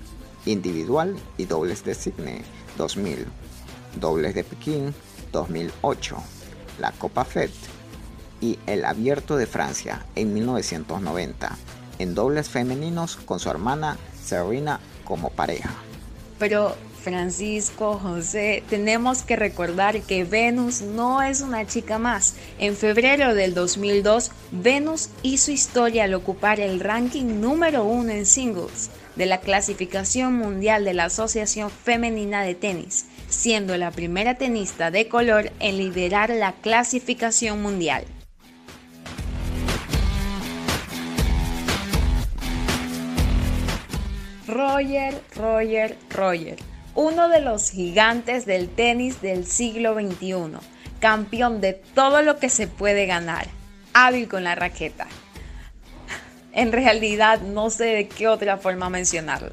individual 0.46 1.16
y 1.38 1.46
dobles 1.46 1.84
de 1.84 1.94
Sydney 1.94 2.42
2000, 2.78 3.28
dobles 4.00 4.34
de 4.34 4.44
Pekín 4.44 4.96
2008, 5.32 6.18
la 6.80 6.92
Copa 6.94 7.26
FED 7.26 7.52
y 8.42 8.58
el 8.66 8.86
Abierto 8.86 9.38
de 9.38 9.46
Francia 9.46 10.06
en 10.16 10.34
1990, 10.34 11.58
en 12.00 12.16
dobles 12.16 12.50
femeninos 12.50 13.18
con 13.18 13.40
su 13.40 13.50
hermana 13.52 13.98
Serena 14.24 14.80
como 15.06 15.30
pareja. 15.30 15.70
Pero 16.40 16.76
Francisco, 17.04 17.98
José, 17.98 18.64
tenemos 18.70 19.24
que 19.24 19.36
recordar 19.36 20.02
que 20.02 20.24
Venus 20.24 20.82
no 20.82 21.22
es 21.22 21.42
una 21.42 21.66
chica 21.66 21.98
más. 21.98 22.36
En 22.60 22.76
febrero 22.76 23.34
del 23.34 23.56
2002, 23.56 24.32
Venus 24.52 25.10
hizo 25.24 25.52
historia 25.52 26.04
al 26.04 26.14
ocupar 26.14 26.60
el 26.60 26.80
ranking 26.80 27.42
número 27.42 27.84
uno 27.84 28.12
en 28.12 28.26
singles 28.26 28.92
de 29.16 29.26
la 29.26 29.40
clasificación 29.40 30.36
mundial 30.36 30.86
de 30.86 30.94
la 30.94 31.06
Asociación 31.06 31.72
Femenina 31.72 32.44
de 32.44 32.56
Tenis, 32.56 33.08
siendo 33.30 33.76
la 33.78 33.92
primera 33.92 34.36
tenista 34.36 34.92
de 34.92 35.08
color 35.08 35.52
en 35.60 35.78
liderar 35.78 36.30
la 36.30 36.54
clasificación 36.54 37.62
mundial. 37.62 38.06
Roger, 44.48 45.22
Roger, 45.36 45.98
Roger, 46.10 46.71
uno 46.96 47.30
de 47.30 47.42
los 47.42 47.72
gigantes 47.72 48.46
del 48.46 48.70
tenis 48.70 49.22
del 49.22 49.46
siglo 49.46 49.94
XXI, 49.94 50.58
campeón 51.00 51.62
de 51.62 51.74
todo 51.74 52.22
lo 52.22 52.38
que 52.38 52.50
se 52.50 52.68
puede 52.68 53.06
ganar, 53.06 53.48
hábil 53.94 54.28
con 54.28 54.44
la 54.44 54.56
raqueta. 54.56 55.08
En 56.54 56.72
realidad 56.72 57.42
no 57.42 57.70
sé 57.70 57.86
de 57.86 58.08
qué 58.08 58.28
otra 58.28 58.58
forma 58.58 58.90
mencionarlo. 58.90 59.52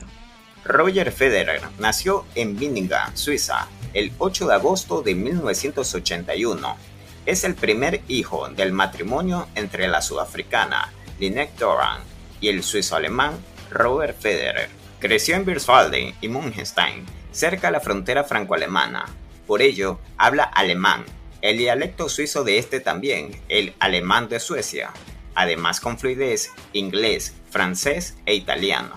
Roger 0.64 1.12
Federer 1.12 1.62
nació 1.78 2.26
en 2.34 2.56
Binninga, 2.58 3.12
Suiza, 3.14 3.68
el 3.94 4.12
8 4.18 4.48
de 4.48 4.54
agosto 4.54 5.02
de 5.02 5.14
1981. 5.14 6.76
Es 7.24 7.44
el 7.44 7.54
primer 7.54 8.00
hijo 8.08 8.48
del 8.48 8.72
matrimonio 8.72 9.48
entre 9.54 9.88
la 9.88 10.02
sudafricana 10.02 10.92
Lynette 11.18 11.58
Doran 11.58 12.00
y 12.40 12.48
el 12.48 12.62
suizo-alemán 12.62 13.34
Robert 13.70 14.18
Federer. 14.20 14.68
Creció 14.98 15.36
en 15.36 15.44
Birswalden 15.44 16.14
y 16.20 16.28
Mungenstein, 16.28 17.06
cerca 17.32 17.68
de 17.68 17.72
la 17.72 17.80
frontera 17.80 18.24
franco-alemana. 18.24 19.06
Por 19.46 19.62
ello, 19.62 19.98
habla 20.16 20.44
alemán, 20.44 21.04
el 21.40 21.58
dialecto 21.58 22.08
suizo 22.08 22.44
de 22.44 22.58
este 22.58 22.80
también, 22.80 23.40
el 23.48 23.74
alemán 23.78 24.28
de 24.28 24.40
Suecia, 24.40 24.90
además 25.34 25.80
con 25.80 25.98
fluidez 25.98 26.50
inglés, 26.72 27.34
francés 27.50 28.16
e 28.26 28.34
italiano. 28.34 28.96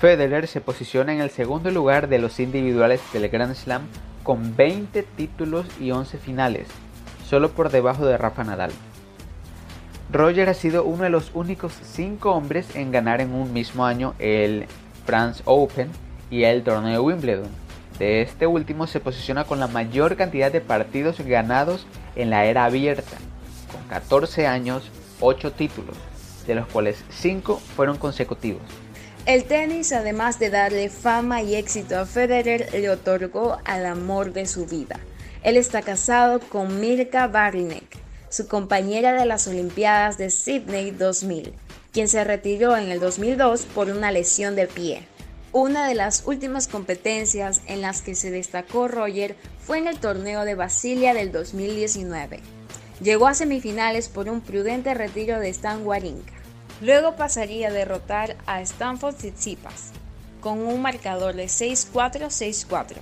Federer 0.00 0.46
se 0.46 0.60
posiciona 0.60 1.12
en 1.12 1.20
el 1.20 1.30
segundo 1.30 1.70
lugar 1.70 2.08
de 2.08 2.18
los 2.18 2.40
individuales 2.40 3.00
del 3.12 3.28
Grand 3.28 3.54
Slam 3.54 3.82
con 4.22 4.56
20 4.56 5.02
títulos 5.02 5.66
y 5.78 5.90
11 5.90 6.18
finales, 6.18 6.68
solo 7.28 7.50
por 7.50 7.70
debajo 7.70 8.06
de 8.06 8.16
Rafa 8.16 8.44
Nadal. 8.44 8.70
Roger 10.12 10.48
ha 10.48 10.54
sido 10.54 10.84
uno 10.84 11.04
de 11.04 11.10
los 11.10 11.30
únicos 11.34 11.72
5 11.82 12.32
hombres 12.32 12.74
en 12.74 12.90
ganar 12.90 13.20
en 13.20 13.34
un 13.34 13.52
mismo 13.52 13.84
año 13.84 14.14
el 14.18 14.66
France 15.04 15.42
Open 15.44 15.90
y 16.30 16.44
el 16.44 16.62
torneo 16.62 17.02
Wimbledon. 17.02 17.48
De 17.98 18.22
este 18.22 18.46
último 18.46 18.86
se 18.86 19.00
posiciona 19.00 19.44
con 19.44 19.60
la 19.60 19.66
mayor 19.66 20.16
cantidad 20.16 20.50
de 20.50 20.60
partidos 20.60 21.20
ganados 21.20 21.86
en 22.16 22.30
la 22.30 22.46
era 22.46 22.64
abierta, 22.64 23.18
con 23.70 23.82
14 23.88 24.46
años, 24.46 24.90
8 25.20 25.52
títulos, 25.52 25.96
de 26.46 26.54
los 26.54 26.66
cuales 26.68 27.04
5 27.10 27.60
fueron 27.76 27.98
consecutivos. 27.98 28.62
El 29.26 29.44
tenis, 29.44 29.92
además 29.92 30.38
de 30.38 30.48
darle 30.48 30.88
fama 30.88 31.42
y 31.42 31.54
éxito 31.54 31.98
a 31.98 32.06
Federer, 32.06 32.68
le 32.72 32.88
otorgó 32.88 33.58
al 33.66 33.84
amor 33.84 34.32
de 34.32 34.46
su 34.46 34.64
vida. 34.64 34.98
Él 35.42 35.58
está 35.58 35.82
casado 35.82 36.40
con 36.40 36.80
Mirka 36.80 37.26
Barinek, 37.26 37.98
su 38.30 38.48
compañera 38.48 39.12
de 39.12 39.26
las 39.26 39.46
Olimpiadas 39.46 40.16
de 40.16 40.30
Sydney 40.30 40.90
2000, 40.90 41.52
quien 41.92 42.08
se 42.08 42.24
retiró 42.24 42.76
en 42.76 42.90
el 42.90 42.98
2002 42.98 43.66
por 43.74 43.88
una 43.90 44.10
lesión 44.10 44.56
de 44.56 44.66
pie. 44.66 45.02
Una 45.52 45.88
de 45.88 45.96
las 45.96 46.22
últimas 46.26 46.68
competencias 46.68 47.62
en 47.66 47.80
las 47.80 48.02
que 48.02 48.14
se 48.14 48.30
destacó 48.30 48.86
Roger 48.86 49.34
fue 49.58 49.78
en 49.78 49.88
el 49.88 49.98
torneo 49.98 50.44
de 50.44 50.54
Basilia 50.54 51.12
del 51.12 51.32
2019. 51.32 52.38
Llegó 53.02 53.26
a 53.26 53.34
semifinales 53.34 54.08
por 54.08 54.28
un 54.28 54.42
prudente 54.42 54.94
retiro 54.94 55.40
de 55.40 55.48
Stan 55.48 55.84
Wawrinka. 55.84 56.34
Luego 56.80 57.16
pasaría 57.16 57.66
a 57.66 57.72
derrotar 57.72 58.36
a 58.46 58.60
Stanford 58.60 59.16
Tsitsipas 59.16 59.90
con 60.40 60.60
un 60.60 60.82
marcador 60.82 61.34
de 61.34 61.46
6-4-6-4 61.46 62.98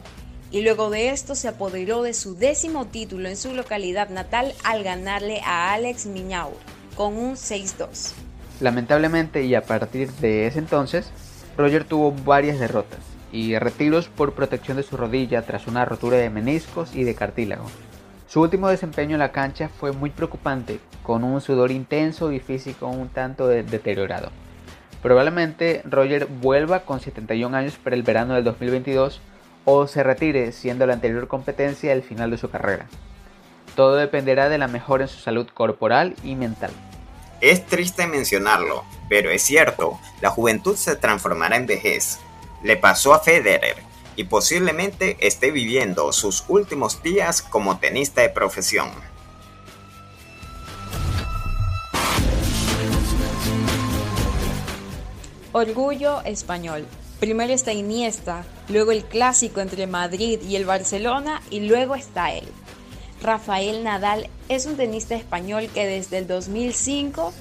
y 0.51 0.63
luego 0.63 0.89
de 0.89 1.11
esto 1.11 1.35
se 1.35 1.49
apoderó 1.49 2.03
de 2.03 2.15
su 2.15 2.35
décimo 2.35 2.87
título 2.87 3.29
en 3.29 3.37
su 3.37 3.53
localidad 3.53 4.09
natal 4.09 4.55
al 4.65 4.85
ganarle 4.85 5.43
a 5.45 5.75
Alex 5.75 6.07
Miñaur 6.07 6.57
con 6.97 7.15
un 7.19 7.35
6-2. 7.37 8.13
Lamentablemente 8.61 9.45
y 9.45 9.55
a 9.55 9.63
partir 9.63 10.11
de 10.15 10.47
ese 10.47 10.59
entonces, 10.59 11.13
Roger 11.59 11.83
tuvo 11.83 12.13
varias 12.13 12.61
derrotas 12.61 13.01
y 13.33 13.59
retiros 13.59 14.09
por 14.09 14.33
protección 14.33 14.77
de 14.77 14.85
su 14.85 14.97
rodilla 14.97 15.43
tras 15.43 15.67
una 15.67 15.85
rotura 15.85 16.17
de 16.17 16.31
meniscos 16.31 16.95
y 16.95 17.03
de 17.03 17.17
cartílago. 17.17 17.67
Su 18.29 18.43
último 18.43 18.69
desempeño 18.69 19.17
en 19.17 19.19
la 19.19 19.33
cancha 19.33 19.69
fue 19.69 19.91
muy 19.91 20.11
preocupante, 20.11 20.79
con 21.03 21.25
un 21.25 21.41
sudor 21.41 21.73
intenso 21.73 22.31
y 22.31 22.39
físico 22.39 22.87
un 22.87 23.09
tanto 23.09 23.49
deteriorado. 23.49 24.31
Probablemente 25.03 25.83
Roger 25.85 26.27
vuelva 26.27 26.81
con 26.81 27.01
71 27.01 27.57
años 27.57 27.77
para 27.77 27.97
el 27.97 28.05
verano 28.05 28.35
del 28.35 28.45
2022 28.45 29.21
o 29.65 29.89
se 29.89 30.05
retire 30.05 30.53
siendo 30.53 30.87
la 30.87 30.93
anterior 30.95 31.27
competencia 31.27 31.93
el 31.93 32.05
final 32.05 32.31
de 32.31 32.39
su 32.39 32.51
carrera. 32.51 32.87
Todo 33.75 33.97
dependerá 33.97 34.49
de 34.49 34.59
la 34.59 34.69
mejora 34.69 35.05
en 35.05 35.09
su 35.09 35.19
salud 35.19 35.49
corporal 35.53 36.15
y 36.23 36.37
mental. 36.37 36.71
Es 37.41 37.67
triste 37.67 38.07
mencionarlo, 38.09 38.85
pero 39.09 39.31
es 39.31 39.43
cierto, 39.43 40.01
la 40.21 40.31
juventud 40.31 40.77
se 40.77 40.97
transformará 40.97 41.57
en 41.57 41.67
vejez. 41.67 42.19
Le 42.65 42.77
pasó 42.77 43.15
a 43.15 43.21
Federer, 43.21 43.77
y 44.17 44.25
posiblemente 44.25 45.17
esté 45.21 45.53
viviendo 45.53 46.13
sus 46.13 46.45
últimos 46.49 47.01
días 47.05 47.41
como 47.41 47.79
tenista 47.79 48.23
de 48.23 48.31
profesión. 48.31 48.91
Orgullo 55.53 56.21
español. 56.23 56.85
Primero 57.21 57.53
está 57.53 57.73
Iniesta, 57.73 58.45
luego 58.69 58.91
el 58.91 59.05
clásico 59.05 59.61
entre 59.61 59.87
Madrid 59.87 60.41
y 60.43 60.57
el 60.57 60.65
Barcelona 60.65 61.41
y 61.51 61.61
luego 61.61 61.95
está 61.95 62.33
él. 62.33 62.49
Rafael 63.21 63.83
Nadal 63.83 64.29
es 64.49 64.67
un 64.67 64.77
tenista 64.77 65.17
español 65.17 65.69
que 65.75 65.87
desde 65.87 66.19
el 66.19 66.27
2005 66.29 67.33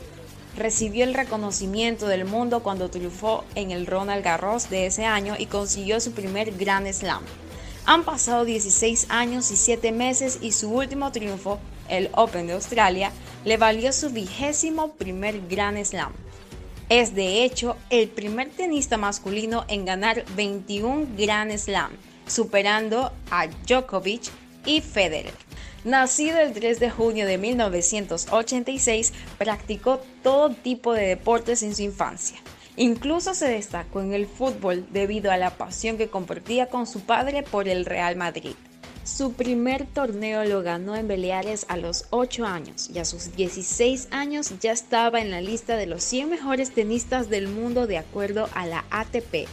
recibió 0.57 1.03
el 1.03 1.13
reconocimiento 1.13 2.07
del 2.07 2.25
mundo 2.25 2.63
cuando 2.63 2.89
triunfó 2.89 3.43
en 3.53 3.69
el 3.69 3.85
Ronald 3.85 4.23
Garros 4.23 4.69
de 4.71 4.87
ese 4.87 5.05
año 5.05 5.35
y 5.37 5.45
consiguió 5.45 5.99
su 5.99 6.13
primer 6.13 6.57
Grand 6.57 6.91
Slam. 6.91 7.21
Han 7.85 8.03
pasado 8.03 8.43
16 8.43 9.05
años 9.09 9.51
y 9.51 9.55
7 9.55 9.91
meses 9.91 10.39
y 10.41 10.51
su 10.51 10.71
último 10.71 11.11
triunfo, 11.11 11.59
el 11.89 12.09
Open 12.13 12.47
de 12.47 12.53
Australia, 12.53 13.11
le 13.45 13.57
valió 13.57 13.93
su 13.93 14.09
vigésimo 14.09 14.93
primer 14.93 15.47
Grand 15.47 15.81
Slam. 15.85 16.11
Es 16.89 17.13
de 17.13 17.43
hecho 17.43 17.77
el 17.91 18.09
primer 18.09 18.49
tenista 18.49 18.97
masculino 18.97 19.63
en 19.67 19.85
ganar 19.85 20.25
21 20.35 21.07
Grand 21.15 21.55
Slam, 21.55 21.91
superando 22.25 23.11
a 23.29 23.47
Djokovic 23.47 24.31
y 24.65 24.81
Federer. 24.81 25.46
Nacido 25.83 26.39
el 26.39 26.53
3 26.53 26.79
de 26.79 26.89
junio 26.89 27.25
de 27.25 27.37
1986, 27.37 29.13
practicó 29.37 30.01
todo 30.23 30.49
tipo 30.49 30.93
de 30.93 31.07
deportes 31.07 31.63
en 31.63 31.75
su 31.75 31.83
infancia. 31.83 32.39
Incluso 32.75 33.33
se 33.33 33.47
destacó 33.47 34.01
en 34.01 34.13
el 34.13 34.27
fútbol 34.27 34.85
debido 34.91 35.31
a 35.31 35.37
la 35.37 35.51
pasión 35.51 35.97
que 35.97 36.09
compartía 36.09 36.67
con 36.67 36.87
su 36.87 37.01
padre 37.01 37.43
por 37.43 37.67
el 37.67 37.85
Real 37.85 38.15
Madrid. 38.15 38.55
Su 39.03 39.33
primer 39.33 39.85
torneo 39.85 40.43
lo 40.43 40.61
ganó 40.61 40.95
en 40.95 41.07
Baleares 41.07 41.65
a 41.69 41.77
los 41.77 42.07
8 42.09 42.45
años 42.45 42.89
y 42.93 42.99
a 42.99 43.05
sus 43.05 43.33
16 43.35 44.09
años 44.11 44.53
ya 44.59 44.73
estaba 44.73 45.21
en 45.21 45.31
la 45.31 45.39
lista 45.39 45.77
de 45.77 45.87
los 45.87 46.03
100 46.03 46.29
mejores 46.29 46.71
tenistas 46.71 47.29
del 47.29 47.47
mundo 47.47 47.87
de 47.87 47.97
acuerdo 47.97 48.49
a 48.53 48.65
la 48.65 48.83
ATP 48.89 49.47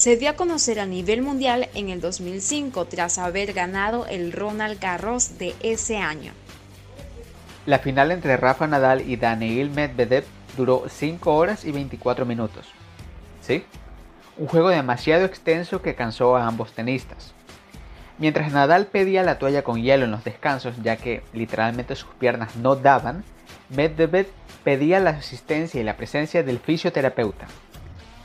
se 0.00 0.16
dio 0.16 0.30
a 0.30 0.32
conocer 0.32 0.80
a 0.80 0.86
nivel 0.86 1.20
mundial 1.20 1.68
en 1.74 1.90
el 1.90 2.00
2005 2.00 2.86
tras 2.86 3.18
haber 3.18 3.52
ganado 3.52 4.06
el 4.06 4.32
Ronald 4.32 4.80
Garros 4.80 5.36
de 5.36 5.54
ese 5.62 5.98
año. 5.98 6.32
La 7.66 7.80
final 7.80 8.10
entre 8.10 8.38
Rafa 8.38 8.66
Nadal 8.66 9.02
y 9.02 9.16
Daniil 9.16 9.68
Medvedev 9.68 10.24
duró 10.56 10.84
5 10.88 11.34
horas 11.36 11.66
y 11.66 11.72
24 11.72 12.24
minutos. 12.24 12.66
¿Sí? 13.42 13.62
Un 14.38 14.46
juego 14.46 14.70
demasiado 14.70 15.26
extenso 15.26 15.82
que 15.82 15.94
cansó 15.94 16.34
a 16.34 16.46
ambos 16.46 16.72
tenistas. 16.72 17.34
Mientras 18.16 18.52
Nadal 18.52 18.86
pedía 18.86 19.22
la 19.22 19.38
toalla 19.38 19.64
con 19.64 19.82
hielo 19.82 20.06
en 20.06 20.12
los 20.12 20.24
descansos, 20.24 20.76
ya 20.82 20.96
que 20.96 21.22
literalmente 21.34 21.94
sus 21.94 22.08
piernas 22.14 22.56
no 22.56 22.74
daban, 22.74 23.22
Medvedev 23.68 24.28
pedía 24.64 24.98
la 24.98 25.10
asistencia 25.10 25.78
y 25.78 25.84
la 25.84 25.98
presencia 25.98 26.42
del 26.42 26.58
fisioterapeuta. 26.58 27.48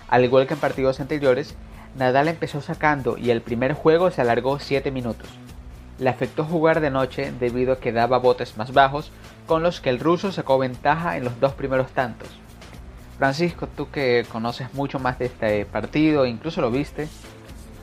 Al 0.07 0.23
igual 0.23 0.47
que 0.47 0.53
en 0.53 0.59
partidos 0.59 0.99
anteriores, 0.99 1.55
Nadal 1.97 2.27
empezó 2.27 2.61
sacando 2.61 3.17
y 3.17 3.31
el 3.31 3.41
primer 3.41 3.73
juego 3.73 4.11
se 4.11 4.21
alargó 4.21 4.59
7 4.59 4.91
minutos. 4.91 5.29
Le 5.97 6.09
afectó 6.09 6.43
jugar 6.43 6.81
de 6.81 6.89
noche 6.89 7.31
debido 7.39 7.73
a 7.73 7.79
que 7.79 7.93
daba 7.93 8.17
botes 8.17 8.57
más 8.57 8.73
bajos, 8.73 9.11
con 9.47 9.63
los 9.63 9.79
que 9.79 9.89
el 9.89 9.99
ruso 9.99 10.31
sacó 10.31 10.57
ventaja 10.57 11.15
en 11.17 11.23
los 11.23 11.39
dos 11.39 11.53
primeros 11.53 11.91
tantos. 11.91 12.27
Francisco, 13.17 13.67
tú 13.67 13.89
que 13.89 14.25
conoces 14.29 14.73
mucho 14.73 14.99
más 14.99 15.17
de 15.19 15.27
este 15.27 15.65
partido, 15.65 16.25
incluso 16.25 16.59
lo 16.59 16.69
viste, 16.69 17.07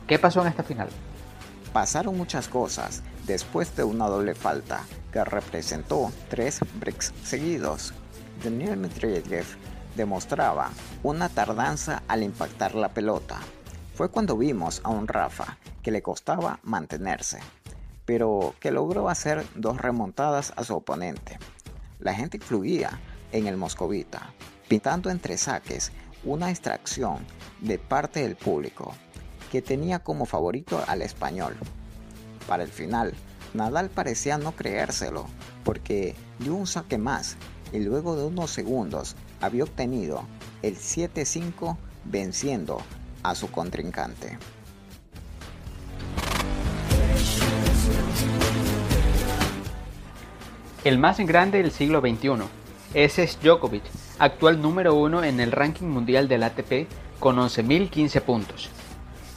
¿qué 0.06 0.18
pasó 0.18 0.42
en 0.42 0.48
esta 0.48 0.62
final? 0.62 0.88
Pasaron 1.72 2.18
muchas 2.18 2.48
cosas 2.48 3.02
después 3.26 3.74
de 3.76 3.85
una 3.85 4.08
doble 4.08 4.35
falta 4.35 4.82
que 5.11 5.24
representó 5.24 6.12
tres 6.28 6.61
breaks 6.74 7.14
seguidos. 7.24 7.94
Daniel 8.44 8.76
Medvedev 8.76 9.46
demostraba 9.96 10.70
una 11.02 11.28
tardanza 11.28 12.02
al 12.09 12.22
impactar 12.22 12.74
la 12.74 12.88
pelota. 12.88 13.38
Fue 13.94 14.09
cuando 14.11 14.37
vimos 14.37 14.81
a 14.85 14.90
un 14.90 15.07
Rafa 15.07 15.59
que 15.83 15.90
le 15.90 16.02
costaba 16.02 16.61
mantenerse, 16.62 17.40
pero 18.05 18.55
que 18.61 18.70
logró 18.70 19.09
hacer 19.09 19.44
dos 19.55 19.78
remontadas 19.78 20.52
a 20.57 20.64
su 20.64 20.74
oponente. 20.74 21.38
La 21.98 22.14
gente 22.14 22.38
influía 22.38 22.98
en 23.33 23.46
el 23.46 23.57
moscovita, 23.57 24.33
pintando 24.68 25.11
entre 25.11 25.37
saques 25.38 25.92
una 26.24 26.50
extracción 26.50 27.26
de 27.61 27.78
parte 27.78 28.22
del 28.22 28.37
público, 28.37 28.94
que 29.50 29.62
tenía 29.62 29.98
como 29.98 30.24
favorito 30.24 30.83
al 30.87 31.02
español. 31.02 31.55
Para 32.48 32.62
el 32.62 32.70
final, 32.70 33.14
Nadal 33.55 33.90
parecía 33.90 34.38
no 34.38 34.52
creérselo, 34.52 35.26
porque 35.64 36.14
dio 36.38 36.55
un 36.55 36.66
saque 36.66 36.96
más 36.96 37.37
y 37.72 37.81
luego 37.81 38.16
de 38.16 38.24
unos 38.24 38.50
segundos 38.50 39.14
había 39.42 39.64
obtenido 39.64 40.22
el 40.62 40.76
7-5 40.76 41.76
venciendo 42.05 42.81
a 43.22 43.35
su 43.35 43.50
contrincante. 43.50 44.38
El 50.85 50.98
más 50.98 51.18
grande 51.18 51.59
del 51.59 51.70
siglo 51.70 52.00
XXI. 52.00 52.44
Es 52.94 53.38
Djokovic, 53.40 53.85
actual 54.18 54.61
número 54.61 54.94
uno 54.94 55.22
en 55.22 55.40
el 55.40 55.52
ranking 55.52 55.87
mundial 55.87 56.28
del 56.28 56.42
ATP 56.42 56.88
con 57.20 57.37
11.015 57.37 58.20
puntos. 58.20 58.68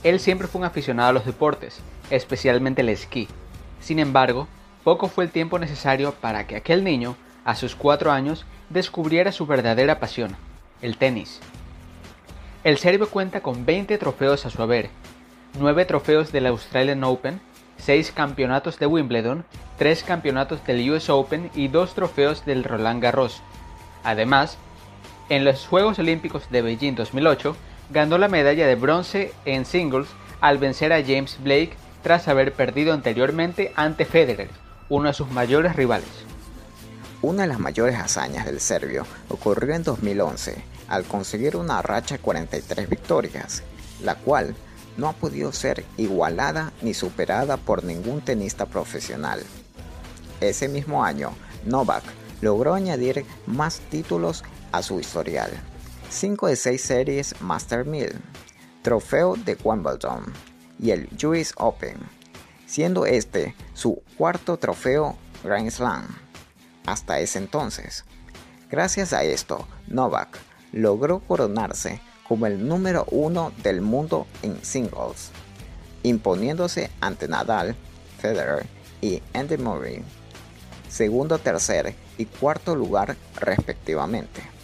Él 0.04 0.20
siempre 0.20 0.48
fue 0.48 0.60
un 0.60 0.66
aficionado 0.66 1.10
a 1.10 1.14
los 1.14 1.26
deportes, 1.26 1.80
especialmente 2.10 2.82
el 2.82 2.90
esquí. 2.90 3.28
Sin 3.80 4.00
embargo, 4.00 4.48
poco 4.84 5.08
fue 5.08 5.24
el 5.24 5.32
tiempo 5.32 5.58
necesario 5.60 6.14
para 6.14 6.48
que 6.48 6.56
aquel 6.56 6.84
niño, 6.84 7.16
a 7.44 7.56
sus 7.56 7.76
4 7.76 8.12
años, 8.12 8.46
descubriera 8.70 9.32
su 9.32 9.46
verdadera 9.46 10.00
pasión, 10.00 10.36
el 10.82 10.98
tenis. 10.98 11.40
El 12.64 12.78
serbio 12.78 13.10
cuenta 13.10 13.42
con 13.42 13.66
20 13.66 13.98
trofeos 13.98 14.46
a 14.46 14.50
su 14.50 14.62
haber, 14.62 14.90
9 15.60 15.86
trofeos 15.86 16.32
del 16.32 16.48
Australian 16.48 17.04
Open, 17.04 17.40
6 17.78 18.12
campeonatos 18.12 18.80
de 18.80 18.88
Wimbledon, 18.88 19.46
3 19.78 20.04
campeonatos 20.04 20.66
del 20.66 20.90
US 20.92 21.10
Open 21.10 21.52
y 21.54 21.68
2 21.68 21.94
trofeos 21.94 22.46
del 22.46 22.64
Roland 22.64 23.02
Garros. 23.02 23.42
Además, 24.04 24.58
en 25.30 25.46
los 25.46 25.68
Juegos 25.68 26.00
Olímpicos 26.00 26.50
de 26.50 26.62
Beijing 26.62 26.96
2008, 26.96 27.56
ganó 27.90 28.18
la 28.18 28.28
medalla 28.28 28.68
de 28.68 28.76
bronce 28.76 29.34
en 29.46 29.66
singles 29.66 30.08
al 30.42 30.58
vencer 30.58 30.94
a 30.94 31.02
James 31.02 31.38
Blake 31.42 31.74
tras 32.04 32.28
haber 32.28 32.54
perdido 32.54 32.94
anteriormente 32.94 33.72
ante 33.76 34.06
Federer, 34.06 34.50
uno 34.90 35.08
de 35.08 35.14
sus 35.14 35.30
mayores 35.32 35.76
rivales. 35.76 36.26
Una 37.26 37.42
de 37.42 37.48
las 37.48 37.60
mayores 37.60 37.98
hazañas 37.98 38.46
del 38.46 38.60
serbio 38.60 39.04
ocurrió 39.30 39.74
en 39.74 39.82
2011 39.82 40.64
al 40.88 41.06
conseguir 41.06 41.58
una 41.58 41.82
racha 41.82 42.18
de 42.18 42.22
43 42.22 42.88
victorias, 42.88 43.64
la 44.04 44.14
cual 44.14 44.56
no 44.96 45.08
ha 45.08 45.14
podido 45.14 45.52
ser 45.52 45.84
igualada 45.98 46.72
ni 46.84 46.94
superada 46.94 47.58
por 47.58 47.84
ningún 47.84 48.22
tenista 48.22 48.68
profesional. 48.68 49.42
Ese 50.40 50.68
mismo 50.68 51.04
año, 51.04 51.32
Novak 51.66 52.04
logró 52.42 52.76
añadir 52.76 53.26
más 53.48 53.80
títulos 53.90 54.44
a 54.72 54.84
su 54.84 55.00
historial. 55.00 55.50
5 56.12 56.46
de 56.46 56.56
6 56.56 56.80
series 56.80 57.42
Master 57.42 57.88
1000, 57.88 58.22
trofeo 58.84 59.36
de 59.36 59.58
Wimbledon 59.64 60.32
y 60.78 60.92
el 60.92 61.10
US 61.26 61.56
Open, 61.58 61.98
siendo 62.68 63.08
este 63.08 63.56
su 63.74 64.04
cuarto 64.16 64.58
trofeo 64.58 65.18
Grand 65.44 65.72
Slam 65.72 66.25
hasta 66.86 67.20
ese 67.20 67.40
entonces. 67.40 68.06
Gracias 68.70 69.14
a 69.14 69.24
esto, 69.24 69.68
Novak 69.88 70.38
logró 70.72 71.20
coronarse 71.20 72.02
como 72.28 72.48
el 72.48 72.68
número 72.68 73.06
uno 73.12 73.52
del 73.64 73.82
mundo 73.82 74.28
en 74.42 74.64
singles, 74.64 75.32
imponiéndose 76.04 76.90
ante 77.00 77.28
Nadal, 77.28 77.76
Federer 78.20 78.66
y 79.02 79.22
Andy 79.34 79.58
Murray, 79.58 80.04
segundo, 80.90 81.38
tercer 81.38 81.96
y 82.18 82.26
cuarto 82.26 82.76
lugar 82.76 83.16
respectivamente. 83.36 84.55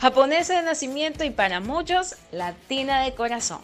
Japonesa 0.00 0.56
de 0.56 0.62
nacimiento 0.62 1.24
y 1.24 1.30
para 1.30 1.60
muchos, 1.60 2.16
latina 2.32 3.02
de 3.02 3.12
corazón. 3.12 3.60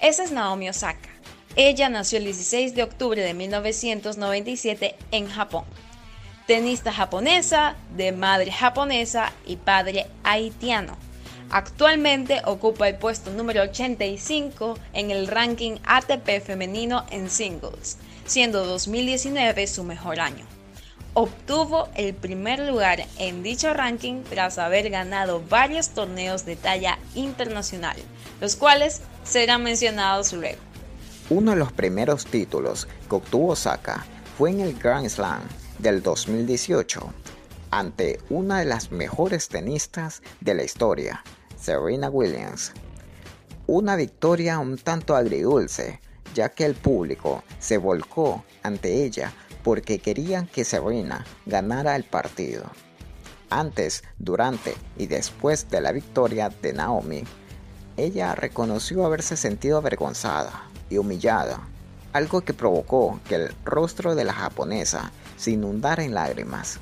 Esa 0.00 0.24
es 0.24 0.32
Naomi 0.32 0.68
Osaka. 0.68 1.08
Ella 1.54 1.88
nació 1.88 2.18
el 2.18 2.24
16 2.24 2.74
de 2.74 2.82
octubre 2.82 3.22
de 3.22 3.34
1997 3.34 4.96
en 5.12 5.28
Japón. 5.28 5.62
Tenista 6.48 6.92
japonesa, 6.92 7.76
de 7.96 8.10
madre 8.10 8.50
japonesa 8.50 9.32
y 9.46 9.58
padre 9.58 10.08
haitiano. 10.24 10.98
Actualmente 11.50 12.42
ocupa 12.46 12.88
el 12.88 12.96
puesto 12.96 13.30
número 13.30 13.62
85 13.62 14.76
en 14.92 15.12
el 15.12 15.28
ranking 15.28 15.76
ATP 15.84 16.44
femenino 16.44 17.06
en 17.12 17.30
singles, 17.30 17.98
siendo 18.24 18.66
2019 18.66 19.68
su 19.68 19.84
mejor 19.84 20.18
año 20.18 20.55
obtuvo 21.16 21.88
el 21.94 22.12
primer 22.12 22.58
lugar 22.58 23.06
en 23.18 23.42
dicho 23.42 23.72
ranking 23.72 24.22
tras 24.28 24.58
haber 24.58 24.90
ganado 24.90 25.42
varios 25.48 25.88
torneos 25.88 26.44
de 26.44 26.56
talla 26.56 26.98
internacional, 27.14 27.96
los 28.38 28.54
cuales 28.54 29.00
serán 29.24 29.62
mencionados 29.62 30.34
luego. 30.34 30.58
Uno 31.30 31.52
de 31.52 31.56
los 31.56 31.72
primeros 31.72 32.26
títulos 32.26 32.86
que 33.08 33.14
obtuvo 33.14 33.56
Saka 33.56 34.04
fue 34.36 34.50
en 34.50 34.60
el 34.60 34.78
Grand 34.78 35.08
Slam 35.08 35.40
del 35.78 36.02
2018 36.02 37.00
ante 37.70 38.20
una 38.28 38.58
de 38.58 38.66
las 38.66 38.92
mejores 38.92 39.48
tenistas 39.48 40.20
de 40.42 40.52
la 40.52 40.64
historia, 40.64 41.24
Serena 41.58 42.10
Williams. 42.10 42.72
Una 43.66 43.96
victoria 43.96 44.58
un 44.58 44.76
tanto 44.76 45.16
agridulce, 45.16 45.98
ya 46.34 46.50
que 46.50 46.66
el 46.66 46.74
público 46.74 47.42
se 47.58 47.78
volcó 47.78 48.44
ante 48.62 49.02
ella 49.02 49.32
porque 49.66 49.98
querían 49.98 50.46
que 50.46 50.64
Serena 50.64 51.26
ganara 51.44 51.96
el 51.96 52.04
partido. 52.04 52.66
Antes, 53.50 54.04
durante 54.16 54.76
y 54.96 55.08
después 55.08 55.68
de 55.70 55.80
la 55.80 55.90
victoria 55.90 56.50
de 56.62 56.72
Naomi, 56.72 57.24
ella 57.96 58.36
reconoció 58.36 59.04
haberse 59.04 59.36
sentido 59.36 59.78
avergonzada 59.78 60.68
y 60.88 60.98
humillada, 60.98 61.66
algo 62.12 62.42
que 62.42 62.54
provocó 62.54 63.18
que 63.28 63.34
el 63.34 63.54
rostro 63.64 64.14
de 64.14 64.22
la 64.22 64.34
japonesa 64.34 65.10
se 65.36 65.50
inundara 65.50 66.04
en 66.04 66.14
lágrimas. 66.14 66.78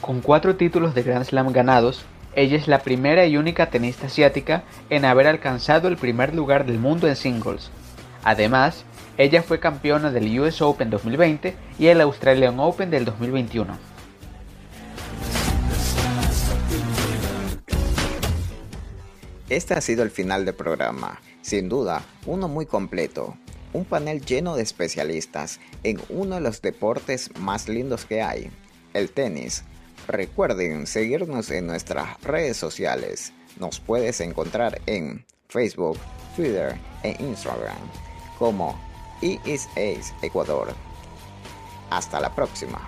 Con 0.00 0.20
cuatro 0.20 0.54
títulos 0.54 0.94
de 0.94 1.02
Grand 1.02 1.24
Slam 1.24 1.52
ganados, 1.52 2.04
ella 2.36 2.56
es 2.56 2.68
la 2.68 2.84
primera 2.84 3.26
y 3.26 3.36
única 3.36 3.68
tenista 3.68 4.06
asiática 4.06 4.62
en 4.90 5.04
haber 5.04 5.26
alcanzado 5.26 5.88
el 5.88 5.96
primer 5.96 6.36
lugar 6.36 6.66
del 6.66 6.78
mundo 6.78 7.08
en 7.08 7.16
singles. 7.16 7.72
Además, 8.24 8.84
ella 9.16 9.42
fue 9.42 9.58
campeona 9.58 10.10
del 10.10 10.38
US 10.40 10.62
Open 10.62 10.90
2020 10.90 11.54
y 11.78 11.86
el 11.86 12.00
Australian 12.00 12.58
Open 12.60 12.90
del 12.90 13.04
2021. 13.04 13.76
Este 19.48 19.74
ha 19.74 19.80
sido 19.80 20.02
el 20.02 20.10
final 20.10 20.44
del 20.44 20.54
programa, 20.54 21.20
sin 21.40 21.68
duda 21.68 22.04
uno 22.26 22.48
muy 22.48 22.66
completo, 22.66 23.36
un 23.72 23.86
panel 23.86 24.24
lleno 24.24 24.56
de 24.56 24.62
especialistas 24.62 25.58
en 25.84 26.00
uno 26.10 26.34
de 26.34 26.42
los 26.42 26.60
deportes 26.60 27.30
más 27.38 27.68
lindos 27.68 28.04
que 28.04 28.22
hay, 28.22 28.50
el 28.92 29.10
tenis. 29.10 29.64
Recuerden 30.06 30.86
seguirnos 30.86 31.50
en 31.50 31.66
nuestras 31.66 32.20
redes 32.22 32.56
sociales, 32.56 33.32
nos 33.58 33.80
puedes 33.80 34.20
encontrar 34.20 34.80
en 34.86 35.24
Facebook, 35.48 35.98
Twitter 36.36 36.76
e 37.02 37.16
Instagram 37.18 38.07
como 38.38 38.76
y 39.20 39.38
Ace 39.50 40.14
Ecuador. 40.22 40.74
Hasta 41.90 42.20
la 42.20 42.34
próxima. 42.34 42.80